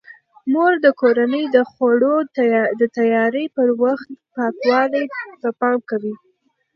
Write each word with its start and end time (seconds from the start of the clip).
مور 0.51 0.73
د 0.85 0.87
کورنۍ 1.01 1.45
د 1.55 1.57
خوړو 1.71 2.15
د 2.79 2.81
تیاري 2.97 3.45
په 3.55 3.61
وخت 3.83 4.07
پاکوالي 4.35 5.03
ته 5.41 5.49
پام 5.59 5.77
کوي. 5.89 6.13